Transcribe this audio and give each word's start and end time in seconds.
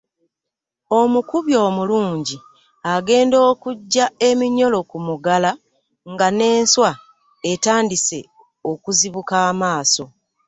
Omukubi 0.99 1.53
omulungi 1.67 2.37
agenda 2.93 3.37
okuggya 3.51 4.05
eminyolo 4.29 4.79
ku 4.89 4.97
mugala 5.07 5.51
nga 6.11 6.27
n’enswa 6.37 6.91
etandise 7.51 8.19
okuzibuka 8.71 9.35
amaaso. 9.49 10.05